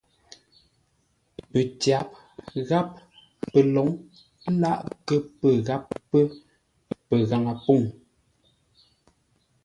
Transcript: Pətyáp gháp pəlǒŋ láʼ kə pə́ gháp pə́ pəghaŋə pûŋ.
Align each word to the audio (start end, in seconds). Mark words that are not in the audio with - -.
Pətyáp 1.51 2.09
gháp 2.67 2.89
pəlǒŋ 3.51 3.87
láʼ 4.61 4.79
kə 5.07 5.15
pə́ 5.39 5.53
gháp 5.67 5.83
pə́ 6.09 6.21
pəghaŋə 7.07 7.53
pûŋ. 7.63 7.81